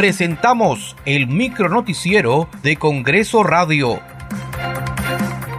[0.00, 4.00] presentamos el micronoticiero de Congreso Radio.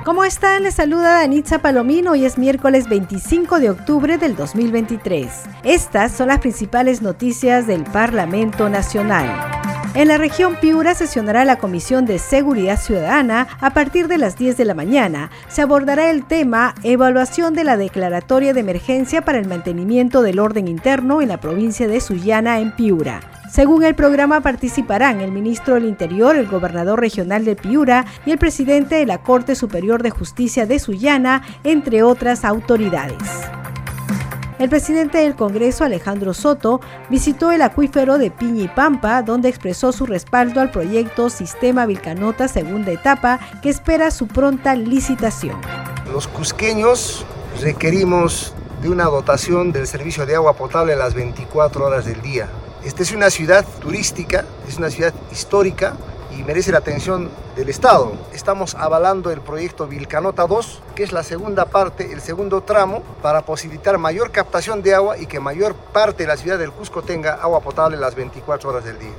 [0.04, 0.64] ¿Cómo están?
[0.64, 2.14] Les saluda Danitza Palomino.
[2.14, 5.44] Hoy es miércoles 25 de octubre del 2023.
[5.64, 9.51] Estas son las principales noticias del Parlamento Nacional.
[9.94, 14.56] En la región Piura sesionará la Comisión de Seguridad Ciudadana a partir de las 10
[14.56, 15.32] de la mañana.
[15.50, 20.70] Se abordará el tema evaluación de la declaratoria de emergencia para el mantenimiento del orden
[20.70, 23.20] interno en la provincia de Sullana en Piura.
[23.52, 28.38] Según el programa participarán el ministro del Interior, el gobernador regional de Piura y el
[28.38, 33.18] presidente de la Corte Superior de Justicia de Sullana, entre otras autoridades.
[34.62, 39.92] El presidente del Congreso, Alejandro Soto, visitó el acuífero de Piña y Pampa, donde expresó
[39.92, 45.60] su respaldo al proyecto Sistema Vilcanota segunda etapa, que espera su pronta licitación.
[46.14, 47.26] Los cusqueños
[47.60, 52.48] requerimos de una dotación del servicio de agua potable a las 24 horas del día.
[52.86, 55.96] Esta es una ciudad turística, es una ciudad histórica,
[56.38, 58.14] y merece la atención del Estado.
[58.34, 63.42] Estamos avalando el proyecto Vilcanota 2, que es la segunda parte, el segundo tramo, para
[63.42, 67.34] posibilitar mayor captación de agua y que mayor parte de la ciudad del Cusco tenga
[67.34, 69.14] agua potable las 24 horas del día.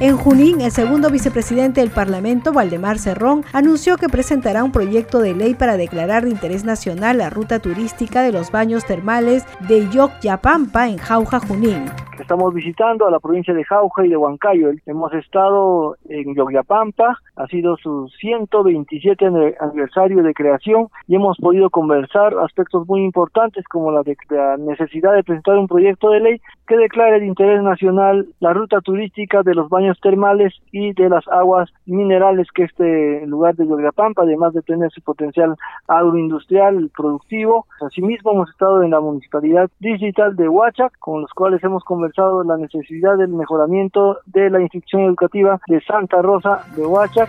[0.00, 5.34] En Junín, el segundo vicepresidente del Parlamento, Valdemar Cerrón, anunció que presentará un proyecto de
[5.34, 10.88] ley para declarar de interés nacional la ruta turística de los baños termales de Yocyapampa
[10.88, 11.90] en Jauja, Junín.
[12.20, 14.70] Estamos visitando a la provincia de Jauja y de Huancayo.
[14.86, 19.24] Hemos estado en Yogyapampa, ha sido su 127
[19.60, 24.16] aniversario de creación y hemos podido conversar aspectos muy importantes como la, de,
[24.58, 29.42] necesidad de presentar un proyecto de ley que declare de interés nacional la ruta turística
[29.42, 34.52] de los baños termales y de las aguas minerales que este lugar de Yogyapampa, además
[34.54, 35.54] de tener su potencial
[35.86, 37.66] agroindustrial productivo.
[37.80, 42.56] Asimismo, hemos estado en la municipalidad digital de Huachac, con los cuales hemos conversado la
[42.56, 47.28] necesidad del mejoramiento de la institución educativa de Santa Rosa de Huachac.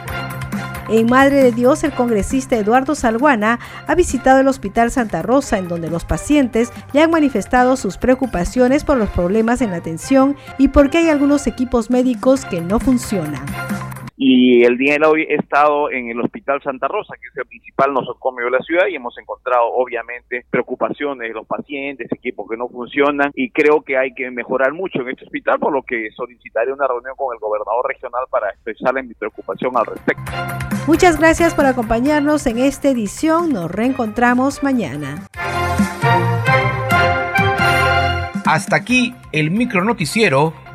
[0.90, 5.68] En Madre de Dios, el congresista Eduardo Salguana ha visitado el Hospital Santa Rosa, en
[5.68, 10.70] donde los pacientes le han manifestado sus preocupaciones por los problemas en la atención y
[10.70, 13.46] porque hay algunos equipos médicos que no funcionan.
[14.22, 17.46] Y el día de hoy he estado en el Hospital Santa Rosa, que es el
[17.46, 22.58] principal nosocomio de la ciudad, y hemos encontrado obviamente preocupaciones de los pacientes, equipos que
[22.58, 26.10] no funcionan, y creo que hay que mejorar mucho en este hospital, por lo que
[26.12, 30.34] solicitaré una reunión con el gobernador regional para expresarle mi preocupación al respecto.
[30.86, 33.54] Muchas gracias por acompañarnos en esta edición.
[33.54, 35.30] Nos reencontramos mañana.
[38.46, 40.54] Hasta aquí el micro noticiero